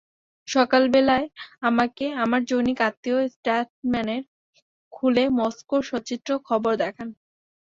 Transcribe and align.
সকালবেলায় 0.47 1.27
আমাকে 1.61 2.05
আমার 2.23 2.41
জনৈক 2.45 2.79
আত্মীয় 2.87 3.19
স্টেটসম্যান 3.27 4.09
খুলে 4.93 5.23
মস্কোর 5.39 5.81
সচিত্র 5.89 6.29
খবর 6.47 6.71
দেখান। 6.83 7.07